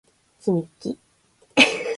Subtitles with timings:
[0.39, 0.97] つみき